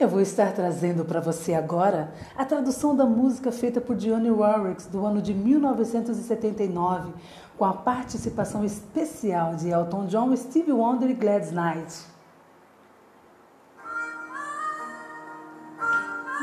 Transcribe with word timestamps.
Eu 0.00 0.08
vou 0.08 0.22
estar 0.22 0.50
trazendo 0.54 1.04
para 1.04 1.20
você 1.20 1.52
agora 1.52 2.10
a 2.34 2.42
tradução 2.42 2.96
da 2.96 3.04
música 3.04 3.52
feita 3.52 3.82
por 3.82 3.94
Dionne 3.94 4.30
Warwick 4.30 4.88
do 4.88 5.04
ano 5.04 5.20
de 5.20 5.34
1979, 5.34 7.12
com 7.58 7.66
a 7.66 7.74
participação 7.74 8.64
especial 8.64 9.56
de 9.56 9.68
Elton 9.68 10.06
John, 10.06 10.34
Stevie 10.34 10.72
Wonder 10.72 11.10
e 11.10 11.12
Gladys 11.12 11.52
Knight. 11.52 12.06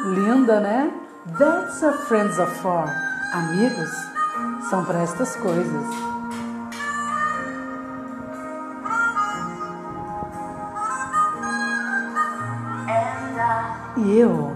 Linda, 0.05 0.59
né? 0.59 0.93
That's 1.39 1.81
a 1.81 1.93
friends 1.93 2.37
of 2.37 2.51
for. 2.61 2.85
Amigos 3.33 3.89
são 4.69 4.85
para 4.85 5.01
estas 5.01 5.35
coisas. 5.35 6.16
E 14.07 14.19
eu 14.19 14.55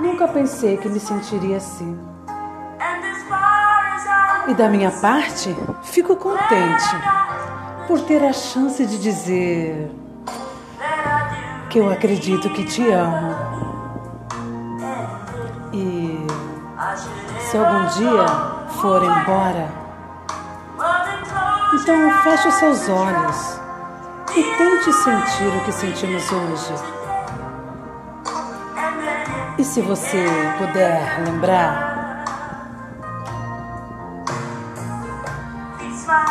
nunca 0.00 0.26
pensei 0.26 0.76
que 0.76 0.88
me 0.88 0.98
sentiria 0.98 1.58
assim. 1.58 1.96
E 4.48 4.54
da 4.54 4.68
minha 4.68 4.90
parte, 4.90 5.56
fico 5.84 6.16
contente 6.16 6.96
por 7.86 8.00
ter 8.00 8.24
a 8.24 8.32
chance 8.32 8.84
de 8.84 8.98
dizer 8.98 9.88
que 11.70 11.78
eu 11.78 11.92
acredito 11.92 12.50
que 12.50 12.64
te 12.64 12.90
amo. 12.90 13.36
E 15.72 16.26
se 17.38 17.56
algum 17.56 17.86
dia 17.86 18.26
for 18.80 19.00
embora, 19.04 19.68
então 21.72 22.10
feche 22.24 22.50
seus 22.50 22.88
olhos 22.88 23.60
e 24.36 24.42
tente 24.58 24.92
sentir 24.92 25.56
o 25.56 25.64
que 25.64 25.70
sentimos 25.70 26.32
hoje. 26.32 27.01
E 29.62 29.64
se 29.64 29.80
você 29.80 30.26
puder 30.58 31.22
lembrar, 31.24 32.24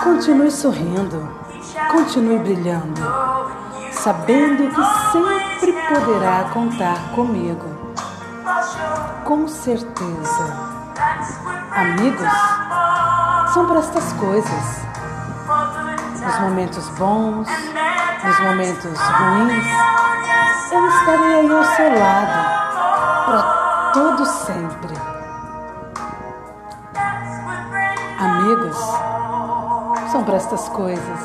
continue 0.03 0.51
sorrindo, 0.51 1.29
continue 1.89 2.39
brilhando, 2.39 3.01
sabendo 3.93 4.67
que 4.67 4.83
sempre 5.13 5.71
poderá 5.87 6.49
contar 6.53 6.97
comigo. 7.15 7.95
Com 9.23 9.47
certeza. 9.47 10.53
Amigos 11.71 12.33
são 13.53 13.65
para 13.65 13.79
estas 13.79 14.11
coisas. 14.11 14.81
Nos 16.21 16.39
momentos 16.41 16.89
bons, 16.97 17.47
nos 18.25 18.39
momentos 18.41 18.99
ruins, 18.99 19.65
eu 20.73 20.89
estarei 20.89 21.33
aí 21.35 21.49
ao 21.49 21.63
seu 21.63 21.97
lado 21.97 22.60
todo 23.93 24.25
sempre. 24.25 24.93
Amigos 28.19 28.77
são 30.11 30.23
para 30.23 30.35
estas 30.35 30.69
coisas. 30.69 31.19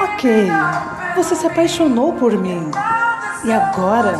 Ok, 0.00 0.50
você 1.14 1.36
se 1.36 1.46
apaixonou 1.46 2.12
por 2.14 2.32
mim 2.32 2.70
e 3.44 3.52
agora 3.52 4.18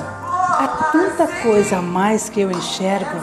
há 0.58 0.68
tanta 0.92 1.26
coisa 1.42 1.78
a 1.78 1.82
mais 1.82 2.28
que 2.28 2.40
eu 2.40 2.50
enxergo 2.50 3.18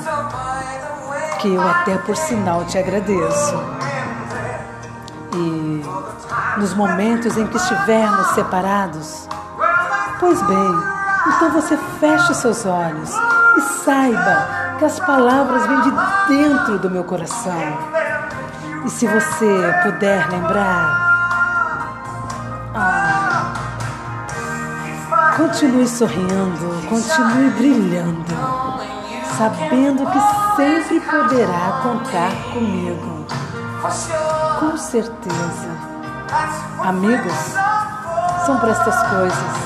que 1.40 1.54
eu 1.54 1.62
até 1.62 1.98
por 2.00 2.18
sinal 2.18 2.66
te 2.66 2.78
agradeço. 2.78 3.56
E 5.34 5.65
nos 6.58 6.74
momentos 6.74 7.38
em 7.38 7.48
que 7.48 7.58
estivermos 7.58 8.28
separados? 8.28 9.28
Pois 10.20 10.42
bem, 10.44 10.76
então 11.28 11.52
você 11.52 11.78
feche 12.00 12.34
seus 12.36 12.66
olhos 12.66 13.12
e 13.58 13.62
saiba 13.84 14.48
que 14.78 14.86
as 14.86 15.00
palavras 15.00 15.66
vêm 15.66 15.82
de 15.82 15.92
dentro 16.28 16.80
do 16.80 16.90
meu 16.90 17.04
coração. 17.04 17.54
E 18.86 18.90
se 18.90 19.08
você 19.08 19.74
puder 19.84 20.30
lembrar, 20.30 21.06
ah, 22.76 23.54
continue 25.36 25.88
sorrindo, 25.88 26.88
continue 26.88 27.50
brilhando, 27.52 28.26
sabendo 29.38 30.06
que 30.12 30.20
sempre 30.56 31.00
poderá 31.00 31.80
contar 31.82 32.32
comigo. 32.54 33.26
Com 34.60 34.78
certeza. 34.78 35.70
Amigos 36.84 37.34
são 38.46 38.58
para 38.58 38.72
estas 38.72 39.04
coisas. 39.10 39.66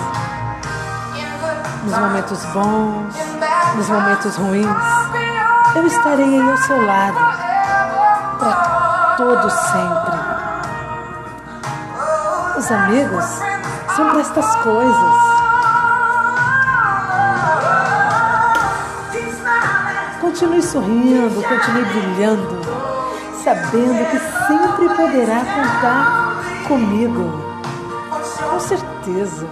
Nos 1.83 1.97
momentos 1.97 2.45
bons, 2.45 3.15
nos 3.75 3.89
momentos 3.89 4.35
ruins, 4.35 4.67
eu 5.75 5.87
estarei 5.87 6.39
aí 6.39 6.49
ao 6.49 6.57
seu 6.57 6.85
lado 6.85 7.17
para 8.39 9.15
todo 9.17 9.49
sempre. 9.49 10.19
Os 12.57 12.71
amigos 12.71 13.25
são 13.95 14.09
para 14.09 14.19
estas 14.21 14.55
coisas. 14.57 15.29
Continue 20.19 20.63
sorrindo, 20.63 21.43
continue 21.43 21.85
brilhando, 21.85 22.68
sabendo 23.43 24.05
que 24.11 24.19
sempre 24.47 24.89
poderá 24.95 25.39
contar 25.39 26.67
comigo. 26.67 27.49
Com 28.49 28.59
certeza. 28.59 29.47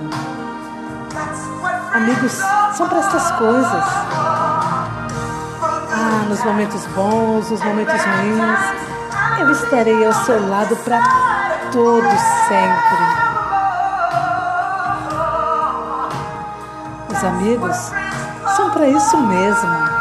Amigos 1.94 2.32
são 2.74 2.88
para 2.88 3.00
estas 3.00 3.32
coisas. 3.32 3.84
Ah, 5.94 6.26
nos 6.30 6.44
momentos 6.44 6.86
bons, 6.88 7.50
nos 7.50 7.64
momentos 7.64 8.02
ruins, 8.04 8.60
eu 9.40 9.52
estarei 9.52 10.06
ao 10.06 10.14
seu 10.14 10.48
lado 10.50 10.76
para 10.78 11.02
todos 11.72 12.22
sempre. 12.48 13.28
Os 17.12 17.24
amigos 17.24 17.92
são 18.56 18.70
para 18.72 18.88
isso 18.88 19.18
mesmo. 19.18 19.97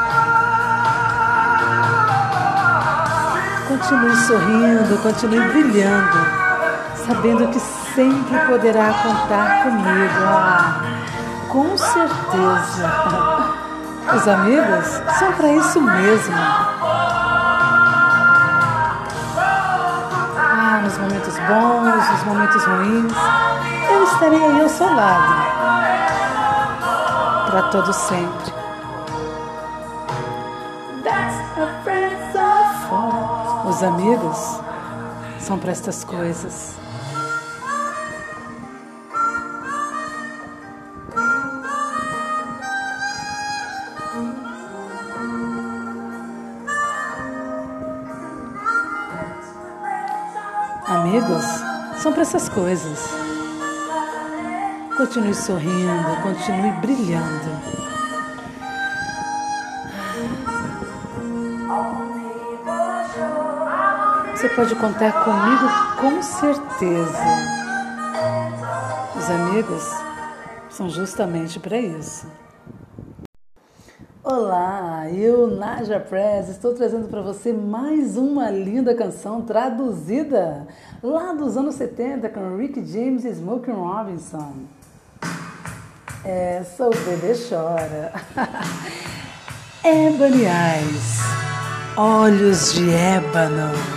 Continue 3.76 4.16
sorrindo, 4.16 5.02
continue 5.02 5.48
brilhando 5.48 6.46
sabendo 7.06 7.46
que 7.48 7.60
sempre 7.94 8.38
poderá 8.46 8.92
contar 9.02 9.62
comigo. 9.62 10.24
Ah, 10.26 10.80
com 11.48 11.76
certeza. 11.76 12.90
Os 14.16 14.28
amigos 14.28 14.86
são 15.18 15.32
para 15.32 15.52
isso 15.52 15.80
mesmo. 15.80 16.34
Ah, 20.38 20.80
nos 20.82 20.96
momentos 20.98 21.34
bons, 21.46 22.10
nos 22.10 22.24
momentos 22.24 22.64
ruins, 22.64 23.12
eu 23.90 24.04
estarei 24.04 24.44
aí 24.44 24.62
ao 24.62 24.68
seu 24.68 24.94
lado. 24.94 25.34
Para 27.50 27.62
todo 27.70 27.92
sempre. 27.92 28.55
Os 33.76 33.82
amigos 33.82 34.38
são 35.38 35.58
para 35.58 35.70
estas 35.70 36.02
coisas. 36.02 36.76
Amigos 50.86 51.44
são 51.98 52.14
para 52.14 52.22
essas 52.22 52.48
coisas. 52.48 53.10
Continue 54.96 55.34
sorrindo, 55.34 56.22
continue 56.22 56.72
brilhando. 56.80 57.95
Você 64.36 64.50
pode 64.50 64.74
contar 64.74 65.24
comigo 65.24 65.66
com 65.98 66.22
certeza. 66.22 67.24
Os 69.16 69.30
amigos 69.30 69.82
são 70.68 70.90
justamente 70.90 71.58
para 71.58 71.78
isso. 71.78 72.26
Olá, 74.22 75.08
eu, 75.10 75.46
Naja 75.46 75.98
Press, 75.98 76.50
estou 76.50 76.74
trazendo 76.74 77.08
para 77.08 77.22
você 77.22 77.50
mais 77.50 78.18
uma 78.18 78.50
linda 78.50 78.94
canção 78.94 79.40
traduzida 79.40 80.68
lá 81.02 81.32
dos 81.32 81.56
anos 81.56 81.76
70 81.76 82.28
com 82.28 82.58
Rick 82.58 82.84
James 82.84 83.24
e 83.24 83.30
Smokey 83.30 83.70
Robinson. 83.70 84.52
Essa 86.22 86.86
o 86.86 86.90
bebê 86.90 87.32
chora. 87.48 88.12
Ebony 89.82 90.42
Eyes, 90.44 91.20
olhos 91.96 92.74
de 92.74 92.90
ébano. 92.92 93.95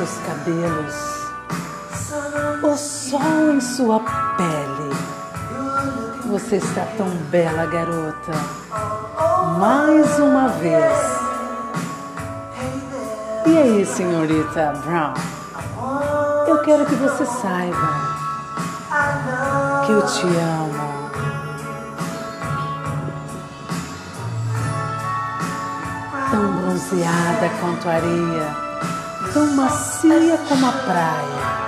Seus 0.00 0.16
cabelos, 0.26 0.94
o 2.62 2.76
sol 2.76 3.52
em 3.54 3.60
sua 3.60 4.00
pele. 4.00 4.94
Você 6.30 6.56
está 6.56 6.86
tão 6.96 7.08
bela, 7.30 7.66
garota. 7.66 8.32
Mais 9.58 10.18
uma 10.18 10.48
vez. 10.48 10.92
E 13.46 13.58
aí, 13.58 13.84
senhorita 13.84 14.72
Brown? 14.84 15.12
Eu 16.46 16.62
quero 16.62 16.86
que 16.86 16.94
você 16.94 17.26
saiba 17.26 17.88
que 19.84 19.92
eu 19.92 20.06
te 20.06 20.26
amo. 20.26 21.10
Tão 26.30 26.52
bronzeada 26.52 27.50
quanto 27.60 27.88
a 27.88 27.92
areia, 27.92 28.69
tão 29.32 29.46
macia 29.54 30.38
como 30.48 30.66
a 30.66 30.72
praia. 30.72 31.60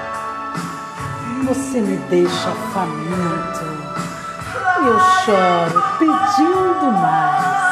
Você 1.46 1.80
me 1.80 1.96
deixa 2.08 2.50
faminto 2.72 3.64
e 4.80 4.86
eu 4.86 5.00
choro 5.24 5.84
pedindo 5.98 6.92
mais. 6.92 7.62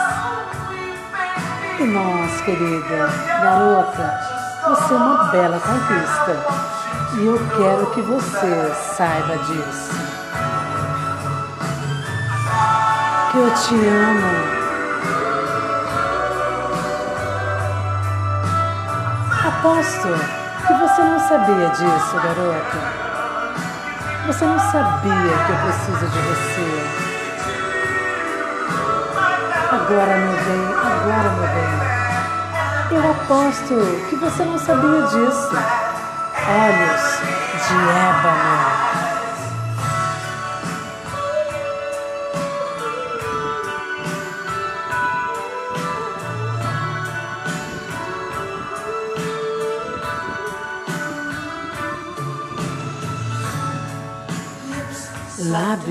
E 1.78 1.84
nós, 1.84 2.40
querida 2.42 3.08
garota, 3.40 4.20
você 4.68 4.94
é 4.94 4.96
uma 4.96 5.24
bela 5.30 5.60
conquista. 5.60 6.36
E 7.14 7.26
eu 7.26 7.38
quero 7.56 7.86
que 7.92 8.00
você 8.02 8.72
saiba 8.96 9.36
disso. 9.38 9.90
Que 13.32 13.38
eu 13.38 13.54
te 13.54 13.74
amo. 13.74 14.59
Aposto 19.50 20.08
que 20.64 20.72
você 20.74 21.02
não 21.02 21.18
sabia 21.18 21.68
disso, 21.70 22.14
garota. 22.22 22.78
Você 24.28 24.44
não 24.44 24.58
sabia 24.58 25.32
que 25.44 25.50
eu 25.50 25.56
preciso 25.64 26.06
de 26.06 26.18
você. 26.20 26.68
Agora, 29.72 30.16
meu 30.16 30.36
bem, 30.44 30.66
agora, 30.78 31.28
meu 31.30 31.48
bem. 31.48 31.90
Eu 32.92 33.10
aposto 33.10 33.74
que 34.08 34.16
você 34.16 34.44
não 34.44 34.58
sabia 34.58 35.02
disso. 35.02 35.56
Olhos 36.46 37.04
de 37.66 37.74
ébano. 37.74 38.69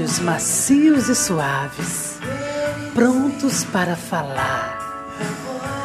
Lábios 0.09 0.19
macios 0.21 1.09
e 1.09 1.13
suaves 1.13 2.17
prontos 2.95 3.63
para 3.65 3.95
falar. 3.95 4.79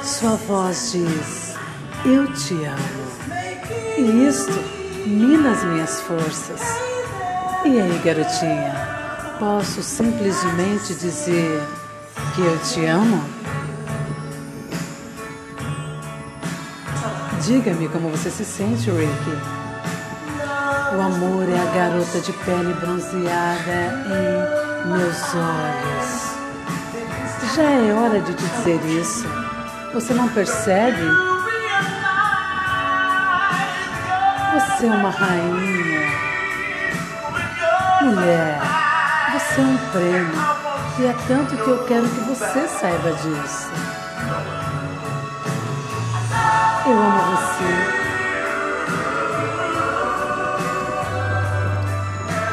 Sua 0.02 0.36
voz 0.36 0.92
diz: 0.92 1.54
Eu 2.06 2.32
te 2.32 2.54
amo. 2.64 3.04
E 3.98 4.26
isto 4.26 4.52
mina 5.06 5.50
as 5.50 5.62
minhas 5.64 6.00
forças. 6.00 6.60
E 7.66 7.78
aí, 7.78 8.00
garotinha, 8.02 8.74
posso 9.38 9.82
simplesmente 9.82 10.94
dizer 10.94 11.62
que 12.34 12.40
eu 12.40 12.58
te 12.60 12.86
amo? 12.86 13.22
Diga-me 17.44 17.88
como 17.90 18.08
você 18.08 18.30
se 18.30 18.44
sente, 18.46 18.90
Ricky. 18.90 19.63
O 20.96 21.00
amor 21.00 21.48
é 21.48 21.58
a 21.60 21.64
garota 21.74 22.20
de 22.20 22.32
pele 22.32 22.72
bronzeada 22.74 24.04
em 24.06 24.88
meus 24.92 25.34
olhos. 25.34 26.34
Já 27.56 27.62
é 27.64 27.92
hora 27.92 28.20
de 28.20 28.32
te 28.32 28.44
dizer 28.44 28.80
isso. 28.84 29.26
Você 29.92 30.14
não 30.14 30.28
percebe? 30.28 31.02
Você 34.52 34.86
é 34.86 34.90
uma 34.90 35.10
rainha. 35.10 36.12
Mulher, 38.02 38.60
você 39.32 39.60
é 39.60 39.64
um 39.64 39.76
prêmio. 39.90 40.64
E 41.00 41.06
é 41.06 41.14
tanto 41.26 41.56
que 41.56 41.70
eu 41.70 41.84
quero 41.86 42.08
que 42.08 42.20
você 42.20 42.68
saiba 42.68 43.12
disso. 43.14 43.68
Eu 46.86 46.92
amo 46.92 47.20
você. 47.30 47.33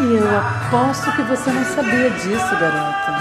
E 0.01 0.15
eu 0.15 0.25
aposto 0.35 1.11
que 1.11 1.21
você 1.21 1.51
não 1.51 1.63
sabia 1.63 2.09
disso, 2.09 2.55
garota. 2.59 3.13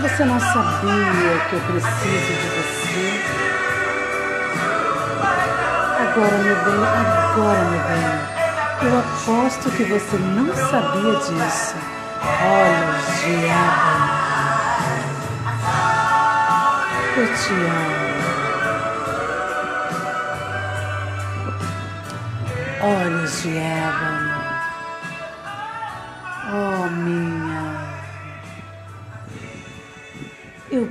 Você 0.00 0.24
não 0.24 0.38
sabia 0.38 1.40
que 1.48 1.54
eu 1.54 1.60
preciso 1.60 2.32
de 2.34 2.48
você? 2.54 3.20
Agora, 5.98 6.38
meu 6.38 6.54
bem, 6.54 6.84
agora, 6.84 7.64
meu 7.64 7.82
bem, 7.82 8.06
eu 8.82 8.98
aposto 9.00 9.70
que 9.70 9.82
você 9.82 10.16
não 10.18 10.54
sabia 10.54 11.14
disso. 11.16 11.74
Olhos 12.44 13.06
de 13.24 13.34
ébano. 13.46 14.14
Eu 17.16 17.26
te 17.34 17.54
amo. 17.54 18.04
Olhos 22.82 23.42
de 23.42 23.48
ébano. 23.56 24.13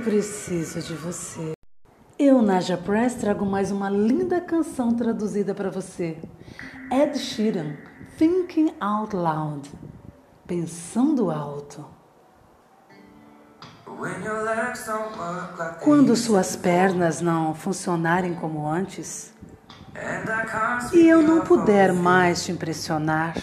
Preciso 0.04 0.82
de 0.82 0.94
você. 0.94 1.54
Eu, 2.18 2.42
Naja 2.42 2.76
Press, 2.76 3.14
trago 3.14 3.46
mais 3.46 3.70
uma 3.70 3.88
linda 3.88 4.38
canção 4.38 4.94
traduzida 4.94 5.54
para 5.54 5.70
você. 5.70 6.18
Ed 6.92 7.18
Sheeran, 7.18 7.74
Thinking 8.18 8.74
Out 8.78 9.16
Loud. 9.16 9.70
Pensando 10.46 11.30
alto. 11.30 11.84
Quando 15.82 16.14
suas 16.14 16.54
pernas 16.54 17.22
não 17.22 17.54
funcionarem 17.54 18.34
como 18.34 18.66
antes 18.68 19.32
e 20.92 21.08
eu 21.08 21.22
não 21.22 21.40
puder 21.40 21.92
mais 21.94 22.44
te 22.44 22.52
impressionar, 22.52 23.34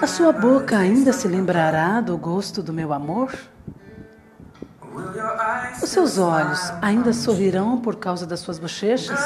a 0.00 0.06
sua 0.06 0.32
boca 0.32 0.78
ainda 0.78 1.12
se 1.12 1.28
lembrará 1.28 2.00
do 2.00 2.16
gosto 2.16 2.62
do 2.62 2.72
meu 2.72 2.92
amor? 2.92 3.32
Os 5.82 5.88
seus 5.88 6.18
olhos 6.18 6.72
ainda 6.80 7.12
sorrirão 7.12 7.80
por 7.80 7.96
causa 7.96 8.26
das 8.26 8.40
suas 8.40 8.58
bochechas? 8.58 9.20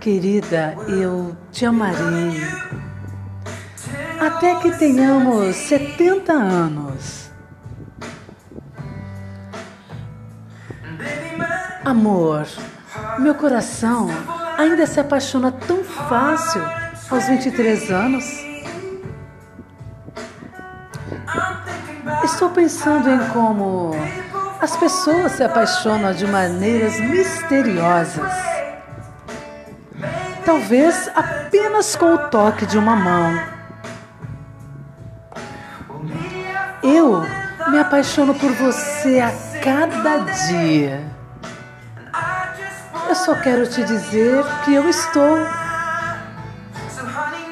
Querida, 0.00 0.76
eu 0.88 1.36
te 1.50 1.64
amarei. 1.64 2.40
Até 4.20 4.54
que 4.56 4.70
tenhamos 4.78 5.56
70 5.56 6.32
anos. 6.32 7.30
Amor, 11.84 12.46
meu 13.18 13.34
coração 13.34 14.08
ainda 14.58 14.86
se 14.86 15.00
apaixona 15.00 15.52
tão 15.52 15.84
fácil 15.84 16.62
aos 17.10 17.26
23 17.26 17.90
anos. 17.90 18.43
Estou 22.44 22.56
pensando 22.56 23.08
em 23.08 23.26
como 23.30 23.92
as 24.60 24.76
pessoas 24.76 25.32
se 25.32 25.42
apaixonam 25.42 26.12
de 26.12 26.26
maneiras 26.26 27.00
misteriosas. 27.00 28.30
Talvez 30.44 31.10
apenas 31.14 31.96
com 31.96 32.12
o 32.12 32.18
toque 32.28 32.66
de 32.66 32.76
uma 32.76 32.94
mão. 32.96 33.40
Eu 36.82 37.24
me 37.70 37.78
apaixono 37.78 38.34
por 38.34 38.52
você 38.52 39.20
a 39.20 39.32
cada 39.62 40.18
dia. 40.48 41.02
Eu 43.08 43.14
só 43.14 43.36
quero 43.36 43.66
te 43.66 43.82
dizer 43.84 44.44
que 44.66 44.74
eu 44.74 44.86
estou. 44.90 45.38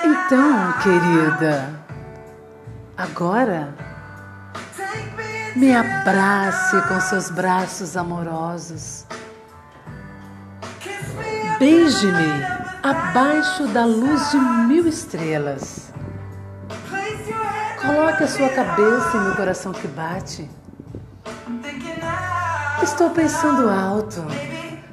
Então, 0.05 0.75
querida, 0.83 1.71
agora 2.95 3.92
me 5.57 5.75
abrace 5.75 6.81
com 6.89 7.01
seus 7.01 7.31
braços 7.31 7.97
amorosos. 7.97 9.07
Beije-me 11.59 12.45
abaixo 12.83 13.67
da 13.69 13.85
luz 13.85 14.31
de 14.31 14.39
mil 14.39 14.89
estrelas. 14.89 15.93
Coloque 17.81 18.25
a 18.25 18.29
sua 18.29 18.49
cabeça 18.49 19.17
em 19.17 19.21
meu 19.21 19.37
coração 19.37 19.73
que 19.73 19.87
bate. 19.89 20.51
Estou 22.83 23.11
pensando 23.11 23.69
alto. 23.69 24.25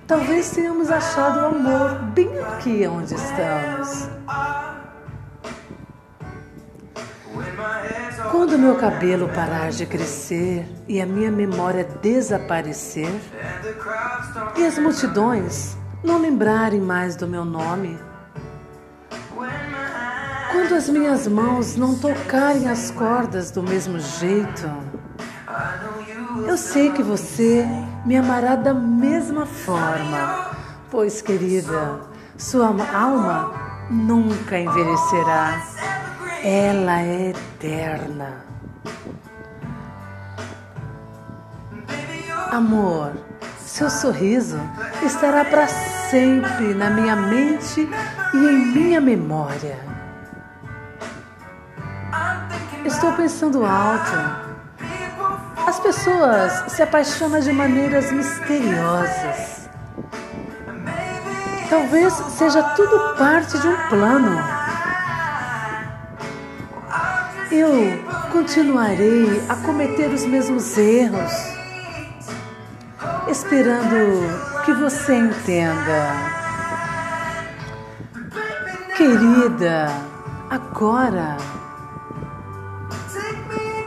Talvez 0.05 0.51
tenhamos 0.51 0.91
achado 0.91 1.39
o 1.39 1.45
amor 1.45 1.95
bem 2.13 2.39
aqui 2.39 2.87
onde 2.87 3.13
estamos. 3.15 4.07
Quando 8.59 8.73
meu 8.73 8.75
cabelo 8.75 9.29
parar 9.29 9.71
de 9.71 9.85
crescer 9.85 10.67
e 10.85 10.99
a 10.99 11.05
minha 11.05 11.31
memória 11.31 11.85
desaparecer, 12.01 13.09
e 14.57 14.65
as 14.65 14.77
multidões 14.77 15.77
não 16.03 16.19
lembrarem 16.19 16.81
mais 16.81 17.15
do 17.15 17.25
meu 17.25 17.45
nome, 17.45 17.97
quando 20.51 20.75
as 20.75 20.89
minhas 20.89 21.25
mãos 21.25 21.77
não 21.77 21.97
tocarem 21.97 22.67
as 22.67 22.91
cordas 22.91 23.49
do 23.49 23.63
mesmo 23.63 23.97
jeito, 23.97 24.69
eu 26.45 26.57
sei 26.57 26.91
que 26.91 27.01
você 27.01 27.65
me 28.05 28.17
amará 28.17 28.57
da 28.57 28.73
mesma 28.73 29.45
forma, 29.45 30.51
pois, 30.91 31.21
querida, 31.21 32.01
sua 32.37 32.75
alma 32.93 33.53
nunca 33.89 34.59
envelhecerá. 34.59 35.78
Ela 36.43 37.01
é 37.01 37.29
eterna. 37.31 38.45
Amor, 42.51 43.11
seu 43.59 43.89
sorriso 43.89 44.57
estará 45.05 45.43
para 45.43 45.67
sempre 45.67 46.73
na 46.73 46.89
minha 46.89 47.15
mente 47.15 47.87
e 48.33 48.37
em 48.37 48.65
minha 48.73 49.01
memória. 49.01 49.77
Estou 52.85 53.11
pensando 53.13 53.65
alto. 53.65 54.49
As 55.67 55.79
pessoas 55.79 56.71
se 56.71 56.81
apaixonam 56.81 57.41
de 57.41 57.51
maneiras 57.51 58.11
misteriosas. 58.11 59.69
Talvez 61.69 62.13
seja 62.13 62.63
tudo 62.75 63.15
parte 63.17 63.59
de 63.59 63.67
um 63.67 63.89
plano. 63.89 64.58
Eu 67.51 67.71
continuarei 68.31 69.43
a 69.49 69.55
cometer 69.55 70.09
os 70.11 70.25
mesmos 70.25 70.77
erros, 70.77 71.31
esperando 73.27 74.63
que 74.65 74.73
você 74.73 75.15
entenda. 75.15 76.39
Querida, 78.95 79.87
agora 80.49 81.37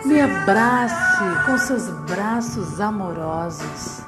me 0.05 0.21
abrace 0.21 1.47
com 1.47 1.59
seus 1.59 1.89
braços 2.11 2.81
amorosos. 2.81 4.03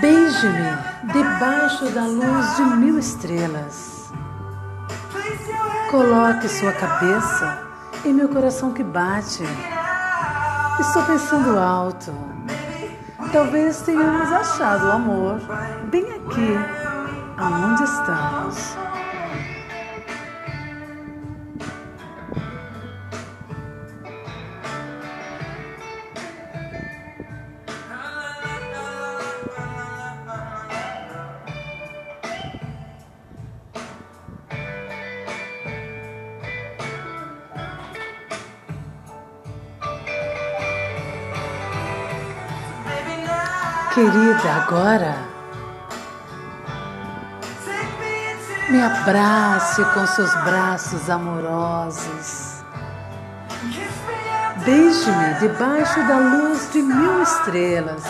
Beije-me 0.00 1.12
debaixo 1.12 1.88
da 1.90 2.04
luz 2.04 2.56
de 2.56 2.62
mil 2.76 2.98
estrelas. 2.98 3.91
Coloque 5.92 6.48
sua 6.48 6.72
cabeça 6.72 7.58
em 8.02 8.14
meu 8.14 8.26
coração 8.26 8.72
que 8.72 8.82
bate. 8.82 9.42
Estou 10.80 11.02
pensando 11.02 11.58
alto. 11.58 12.10
Talvez 13.30 13.82
tenhamos 13.82 14.32
achado 14.32 14.86
o 14.86 14.92
amor 14.92 15.38
bem 15.90 16.02
aqui, 16.02 16.56
aonde 17.36 17.84
estamos. 17.84 18.74
Agora 44.72 45.14
me 48.70 48.80
abrace 48.80 49.84
com 49.92 50.06
seus 50.06 50.34
braços 50.44 51.10
amorosos. 51.10 52.62
Beije-me 54.64 55.34
debaixo 55.40 56.02
da 56.06 56.16
luz 56.16 56.72
de 56.72 56.80
mil 56.80 57.22
estrelas. 57.22 58.02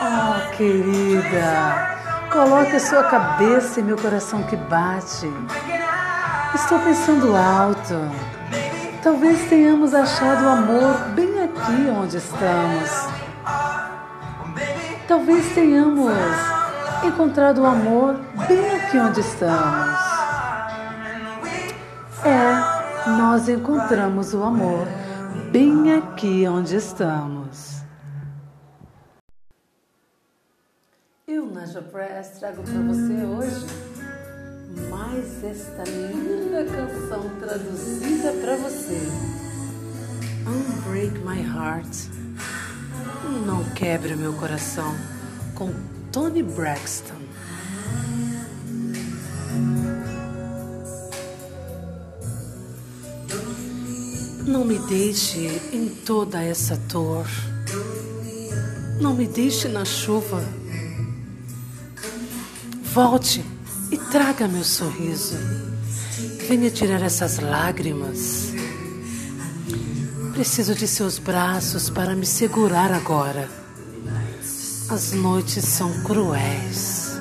Oh, 0.00 0.56
querida, 0.56 1.98
coloque 2.32 2.76
a 2.76 2.80
sua 2.80 3.04
cabeça 3.04 3.80
em 3.80 3.84
meu 3.84 3.98
coração 3.98 4.42
que 4.44 4.56
bate. 4.56 5.30
Estou 6.54 6.78
pensando 6.78 7.36
alto. 7.36 7.94
Talvez 9.02 9.46
tenhamos 9.50 9.92
achado 9.92 10.42
o 10.42 10.48
amor 10.48 10.94
bem 11.14 11.44
aqui 11.44 11.90
onde 11.90 12.16
estamos. 12.16 13.17
Talvez 15.08 15.54
tenhamos 15.54 16.12
encontrado 17.02 17.62
o 17.62 17.64
amor 17.64 18.14
bem 18.46 18.76
aqui 18.76 18.98
onde 18.98 19.20
estamos. 19.20 19.98
É, 22.26 23.08
nós 23.12 23.48
encontramos 23.48 24.34
o 24.34 24.42
amor 24.42 24.86
bem 25.50 25.94
aqui 25.94 26.46
onde 26.46 26.76
estamos. 26.76 27.82
Eu, 31.26 31.46
Naja 31.46 31.80
Press, 31.80 32.38
trago 32.38 32.62
para 32.62 32.80
você 32.82 33.14
hoje 33.24 33.66
mais 34.90 35.42
esta 35.42 35.84
linda 35.84 36.66
canção 36.66 37.30
traduzida 37.40 38.32
para 38.42 38.56
você. 38.56 38.98
Unbreak 40.46 41.18
My 41.20 41.40
Heart 41.40 42.27
não 43.28 43.64
quebre 43.70 44.16
meu 44.16 44.32
coração 44.32 44.94
com 45.54 45.72
Tony 46.10 46.42
Braxton. 46.42 47.14
Não 54.46 54.64
me 54.64 54.78
deixe 54.78 55.46
em 55.72 55.88
toda 55.88 56.42
essa 56.42 56.76
dor. 56.76 57.26
Não 59.00 59.14
me 59.14 59.26
deixe 59.26 59.68
na 59.68 59.84
chuva. 59.84 60.42
Volte 62.94 63.44
e 63.92 63.98
traga 63.98 64.48
meu 64.48 64.64
sorriso. 64.64 65.36
Venha 66.48 66.70
tirar 66.70 67.02
essas 67.02 67.38
lágrimas. 67.38 68.47
Preciso 70.38 70.72
de 70.72 70.86
seus 70.86 71.18
braços 71.18 71.90
para 71.90 72.14
me 72.14 72.24
segurar 72.24 72.92
agora. 72.92 73.50
As 74.88 75.10
noites 75.10 75.64
são 75.64 75.92
cruéis. 76.04 77.20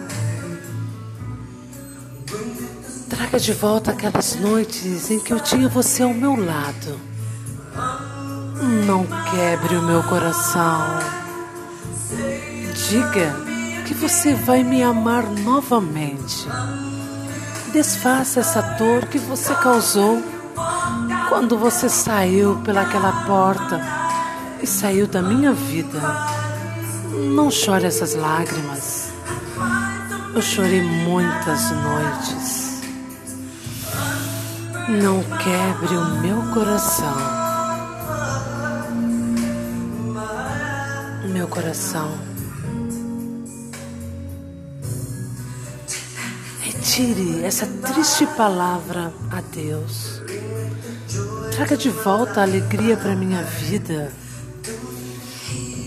Traga 3.10 3.40
de 3.40 3.54
volta 3.54 3.90
aquelas 3.90 4.36
noites 4.36 5.10
em 5.10 5.20
que 5.20 5.34
eu 5.34 5.40
tinha 5.40 5.68
você 5.68 6.04
ao 6.04 6.14
meu 6.14 6.36
lado. 6.36 7.00
Não 8.86 9.04
quebre 9.32 9.78
o 9.78 9.82
meu 9.82 10.04
coração. 10.04 11.00
Diga 12.88 13.34
que 13.88 13.96
você 13.96 14.36
vai 14.36 14.64
me 14.64 14.84
amar 14.84 15.24
novamente. 15.24 16.48
Desfaça 17.74 18.42
essa 18.42 18.62
dor 18.78 19.08
que 19.08 19.18
você 19.18 19.56
causou 19.56 20.37
quando 21.30 21.58
você 21.58 21.90
saiu 21.90 22.56
pelaquela 22.64 23.12
porta 23.26 23.82
e 24.62 24.68
saiu 24.68 25.08
da 25.08 25.22
minha 25.22 25.54
vida, 25.54 26.02
não 27.36 27.52
chore 27.52 27.86
essas 27.86 28.16
lágrimas. 28.16 29.12
Eu 30.34 30.42
chorei 30.42 30.82
muitas 30.82 31.72
noites. 31.72 32.82
Não 34.88 35.22
quebre 35.38 35.98
o 35.98 36.06
meu 36.22 36.54
coração. 36.54 37.16
Meu 41.26 41.48
coração. 41.48 42.10
Retire 46.62 47.44
essa 47.44 47.66
triste 47.66 48.26
palavra 48.38 49.12
a 49.30 49.42
Deus. 49.42 50.17
Traga 51.58 51.76
de 51.76 51.90
volta 51.90 52.42
a 52.42 52.44
alegria 52.44 52.96
para 52.96 53.16
minha 53.16 53.42
vida. 53.42 54.14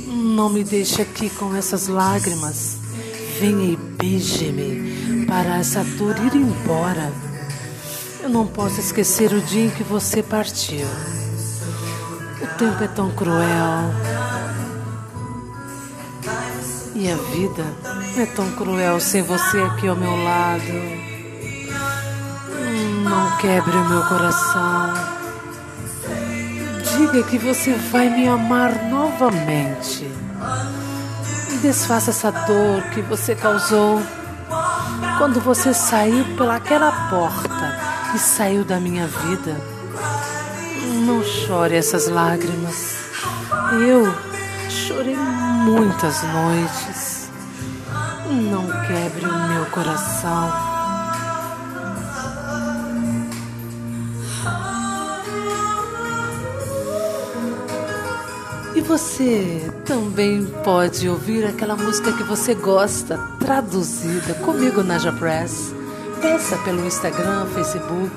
Não 0.08 0.50
me 0.50 0.64
deixe 0.64 1.00
aqui 1.00 1.30
com 1.30 1.54
essas 1.54 1.86
lágrimas. 1.86 2.76
Venha 3.38 3.74
e 3.74 3.76
beije-me 3.76 5.26
para 5.26 5.58
essa 5.58 5.84
dor 5.96 6.16
ir 6.26 6.34
embora. 6.34 7.12
Eu 8.20 8.28
não 8.30 8.48
posso 8.48 8.80
esquecer 8.80 9.32
o 9.32 9.40
dia 9.40 9.66
em 9.66 9.70
que 9.70 9.84
você 9.84 10.24
partiu. 10.24 10.88
O 12.42 12.46
tempo 12.58 12.82
é 12.82 12.88
tão 12.88 13.12
cruel. 13.12 13.94
E 16.96 17.08
a 17.08 17.16
vida 17.16 17.64
é 18.16 18.26
tão 18.26 18.50
cruel 18.56 18.98
sem 18.98 19.22
você 19.22 19.58
aqui 19.58 19.86
ao 19.86 19.94
meu 19.94 20.16
lado. 20.16 20.64
Não 23.04 23.36
quebre 23.36 23.76
o 23.76 23.88
meu 23.88 24.02
coração. 24.06 25.19
Diga 27.00 27.22
que 27.22 27.38
você 27.38 27.72
vai 27.72 28.10
me 28.10 28.28
amar 28.28 28.74
novamente. 28.90 30.06
Desfaça 31.62 32.10
essa 32.10 32.30
dor 32.30 32.82
que 32.92 33.00
você 33.00 33.34
causou 33.34 34.02
quando 35.16 35.40
você 35.40 35.72
saiu 35.72 36.22
pelaquela 36.36 36.92
porta 37.08 37.78
e 38.14 38.18
saiu 38.18 38.66
da 38.66 38.78
minha 38.78 39.06
vida. 39.06 39.56
Não 41.06 41.24
chore 41.24 41.74
essas 41.74 42.06
lágrimas. 42.06 42.98
Eu 43.72 44.14
chorei 44.68 45.16
muitas 45.16 46.22
noites. 46.22 47.30
Não 48.26 48.66
quebre 48.86 49.24
o 49.24 49.48
meu 49.48 49.64
coração. 49.70 50.69
Você 58.90 59.72
também 59.84 60.44
pode 60.64 61.08
ouvir 61.08 61.46
aquela 61.46 61.76
música 61.76 62.12
que 62.12 62.24
você 62.24 62.56
gosta, 62.56 63.16
traduzida 63.38 64.34
comigo 64.34 64.82
na 64.82 64.98
Japress. 64.98 65.72
Peça 66.20 66.58
pelo 66.64 66.84
Instagram, 66.84 67.46
Facebook 67.54 68.12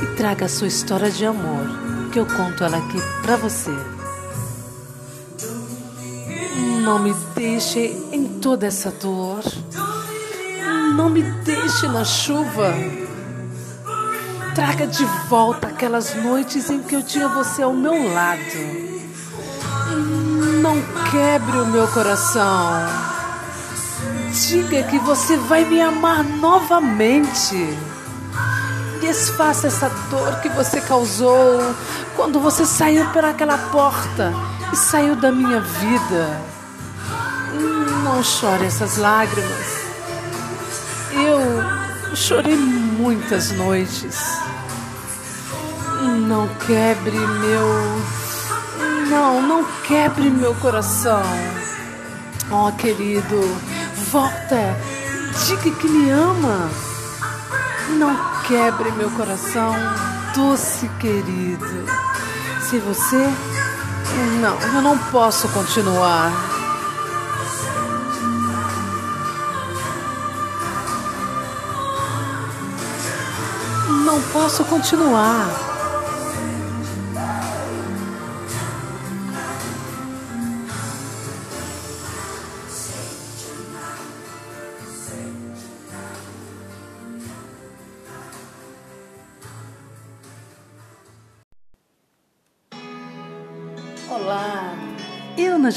e 0.00 0.06
traga 0.14 0.44
a 0.46 0.48
sua 0.48 0.68
história 0.68 1.10
de 1.10 1.26
amor, 1.26 1.66
que 2.12 2.20
eu 2.20 2.26
conto 2.26 2.62
ela 2.62 2.76
aqui 2.78 2.98
pra 3.22 3.34
você. 3.34 3.72
Não 6.84 7.00
me 7.00 7.12
deixe 7.34 7.96
em 8.12 8.38
toda 8.40 8.68
essa 8.68 8.92
dor. 8.92 9.42
Não 10.94 11.10
me 11.10 11.22
deixe 11.22 11.88
na 11.88 12.04
chuva. 12.04 12.72
Traga 14.54 14.86
de 14.86 15.04
volta 15.28 15.66
aquelas 15.66 16.14
noites 16.14 16.70
em 16.70 16.80
que 16.80 16.94
eu 16.94 17.02
tinha 17.02 17.26
você 17.26 17.64
ao 17.64 17.72
meu 17.72 18.14
lado. 18.14 18.87
Quebre 21.10 21.58
o 21.58 21.66
meu 21.66 21.88
coração. 21.88 22.86
Diga 24.32 24.82
que 24.84 24.98
você 24.98 25.36
vai 25.36 25.64
me 25.64 25.80
amar 25.80 26.22
novamente. 26.22 27.76
Desfaça 29.00 29.68
essa 29.68 29.88
dor 30.10 30.40
que 30.40 30.48
você 30.48 30.80
causou 30.80 31.74
quando 32.16 32.40
você 32.40 32.66
saiu 32.66 33.06
por 33.10 33.24
aquela 33.24 33.56
porta 33.70 34.32
e 34.72 34.76
saiu 34.76 35.16
da 35.16 35.32
minha 35.32 35.60
vida. 35.60 36.40
Não 38.04 38.22
chore 38.22 38.66
essas 38.66 38.96
lágrimas. 38.96 39.78
Eu 41.12 42.16
chorei 42.16 42.56
muitas 42.56 43.50
noites. 43.52 44.38
Não 46.26 46.48
quebre 46.66 47.16
meu. 47.16 48.27
Não, 49.08 49.42
não 49.42 49.64
quebre 49.86 50.30
meu 50.30 50.54
coração. 50.56 51.22
Oh, 52.50 52.70
querido, 52.72 53.40
volta. 54.10 54.76
Diga 55.46 55.70
que 55.76 55.88
me 55.88 56.10
ama. 56.10 56.70
Não 57.98 58.16
quebre 58.46 58.90
meu 58.92 59.10
coração, 59.10 59.74
doce 60.34 60.88
querido. 61.00 61.84
Se 62.68 62.78
você. 62.78 63.28
Não, 64.40 64.58
eu 64.74 64.82
não 64.82 64.98
posso 64.98 65.48
continuar. 65.48 66.32
não 74.08 74.22
posso 74.32 74.64
continuar. 74.64 75.67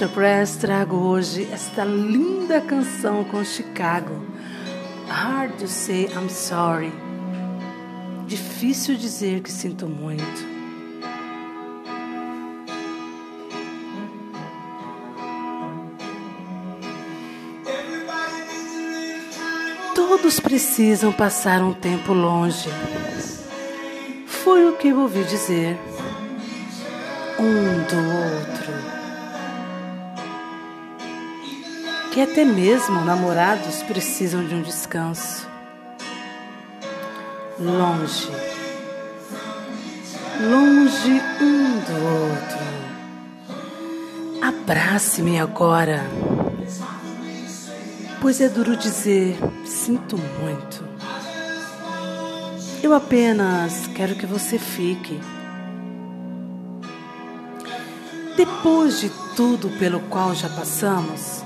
Na 0.02 0.08
Press 0.08 0.56
trago 0.56 0.96
hoje 0.96 1.48
esta 1.54 1.84
linda 1.86 2.60
canção 2.60 3.24
com 3.24 3.46
Chicago. 3.46 4.26
Hard 5.08 5.54
to 5.60 5.68
say 5.68 6.06
I'm 6.06 6.28
sorry 6.28 6.92
difícil 8.26 8.96
dizer 8.96 9.42
que 9.42 9.52
sinto 9.52 9.88
muito. 9.88 10.50
Todos 19.94 20.40
precisam 20.40 21.12
passar 21.12 21.62
um 21.62 21.74
tempo 21.74 22.14
longe. 22.14 22.70
Foi 24.26 24.68
o 24.68 24.78
que 24.78 24.94
ouvi 24.94 25.24
dizer. 25.26 25.78
Um 27.38 27.84
do 27.84 27.98
outro. 27.98 29.01
Até 32.22 32.46
mesmo 32.46 33.04
namorados 33.04 33.82
precisam 33.84 34.48
de 34.48 34.54
um 34.54 34.62
descanso 34.62 35.50
longe, 37.60 38.30
longe 40.40 41.22
um 41.42 41.80
do 41.80 41.96
outro. 42.24 42.60
Abrace-me 44.40 45.40
agora, 45.40 46.04
pois 48.22 48.40
é 48.40 48.48
duro 48.48 48.78
dizer 48.78 49.38
sinto 49.66 50.16
muito. 50.18 50.86
Eu 52.84 52.94
apenas 52.94 53.88
quero 53.96 54.16
que 54.16 54.28
você 54.28 54.60
fique. 54.60 55.20
Depois 58.38 59.00
de 59.00 59.10
tudo 59.36 59.70
pelo 59.78 60.00
qual 60.02 60.34
já 60.34 60.50
passamos, 60.50 61.44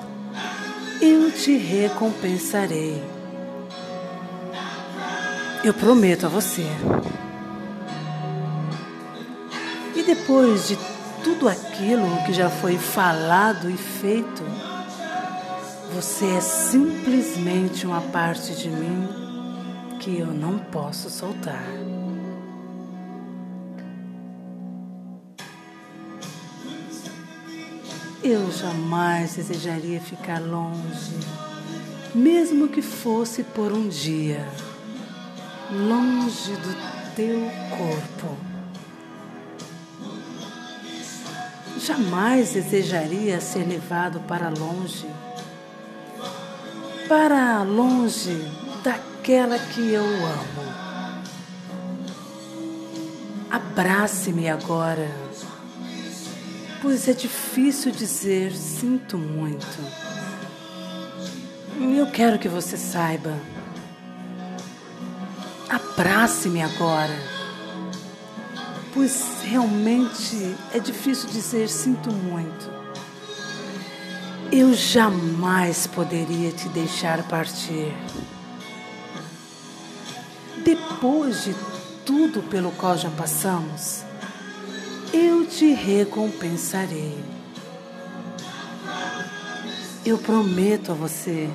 eu 1.02 1.32
te 1.32 1.58
recompensarei 1.58 3.16
eu 5.68 5.74
prometo 5.74 6.28
a 6.28 6.30
você. 6.30 6.64
E 9.96 10.04
depois 10.04 10.68
de 10.68 10.78
tudo 11.24 11.50
aquilo 11.50 12.24
que 12.24 12.34
já 12.34 12.52
foi 12.52 12.78
falado 12.78 13.68
e 13.68 13.76
feito, 13.76 14.44
você 15.92 16.26
é 16.36 16.42
simplesmente 16.42 17.88
uma 17.88 18.02
parte 18.02 18.54
de 18.54 18.70
mim 18.70 19.10
que 20.00 20.20
eu 20.20 20.28
não 20.28 20.60
posso 20.60 21.10
soltar. 21.10 21.85
Eu 28.28 28.52
jamais 28.52 29.36
desejaria 29.36 30.02
ficar 30.02 30.42
longe, 30.42 31.14
mesmo 32.16 32.68
que 32.68 32.82
fosse 32.82 33.44
por 33.44 33.72
um 33.72 33.88
dia 33.88 34.44
longe 35.70 36.54
do 36.54 37.16
teu 37.16 37.40
corpo. 37.70 38.36
Jamais 41.78 42.54
desejaria 42.54 43.40
ser 43.40 43.64
levado 43.68 44.20
para 44.22 44.50
longe, 44.50 45.06
para 47.08 47.62
longe 47.62 48.44
daquela 48.84 49.60
que 49.60 49.94
eu 49.94 50.04
amo. 50.04 50.74
Abrace-me 53.52 54.50
agora, 54.50 55.25
pois 56.86 57.08
é 57.08 57.14
difícil 57.14 57.92
dizer 57.92 58.52
sinto 58.52 59.18
muito. 59.18 59.66
Eu 61.98 62.06
quero 62.12 62.38
que 62.38 62.48
você 62.48 62.78
saiba 62.78 63.34
Abrace-me 65.68 66.62
agora, 66.62 67.18
pois 68.94 69.42
realmente 69.44 70.56
é 70.76 70.80
difícil 70.80 71.28
dizer 71.28 71.70
sinto 71.70 72.12
muito. 72.12 72.72
Eu 74.52 74.72
jamais 74.76 75.88
poderia 75.88 76.52
te 76.52 76.70
deixar 76.70 77.28
partir. 77.28 77.92
Depois 80.64 81.46
de 81.46 81.56
tudo 82.06 82.44
pelo 82.44 82.70
qual 82.74 82.96
já 82.96 83.10
passamos, 83.10 84.05
eu 85.16 85.46
te 85.46 85.74
recompensarei. 85.74 87.18
Eu 90.06 90.18
prometo 90.18 90.92
a 90.92 90.96
você. 90.96 91.50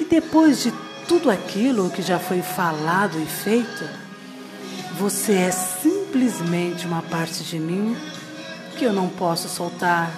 E 0.00 0.04
depois 0.04 0.62
de 0.64 0.72
tudo 1.06 1.30
aquilo 1.30 1.90
que 1.90 2.02
já 2.02 2.18
foi 2.18 2.42
falado 2.42 3.20
e 3.20 3.26
feito, 3.26 3.88
você 4.98 5.32
é 5.34 5.50
simplesmente 5.52 6.86
uma 6.86 7.02
parte 7.02 7.44
de 7.44 7.58
mim 7.58 7.96
que 8.76 8.84
eu 8.84 8.92
não 8.92 9.08
posso 9.08 9.48
soltar. 9.48 10.10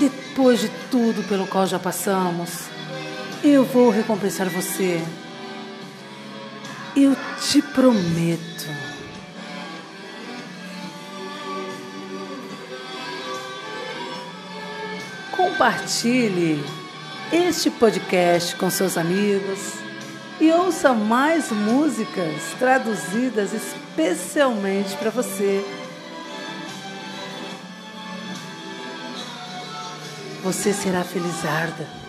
Depois 0.00 0.60
de 0.60 0.70
tudo 0.90 1.22
pelo 1.28 1.46
qual 1.46 1.66
já 1.66 1.78
passamos, 1.78 2.70
eu 3.44 3.62
vou 3.62 3.90
recompensar 3.90 4.48
você. 4.48 5.02
Eu 6.94 7.16
te 7.40 7.62
prometo. 7.62 8.68
Compartilhe 15.34 16.62
este 17.32 17.70
podcast 17.70 18.54
com 18.56 18.68
seus 18.68 18.98
amigos 18.98 19.72
e 20.38 20.52
ouça 20.52 20.92
mais 20.92 21.50
músicas 21.50 22.52
traduzidas 22.58 23.54
especialmente 23.54 24.94
para 24.98 25.08
você. 25.08 25.64
Você 30.42 30.74
será 30.74 31.02
felizarda. 31.02 32.01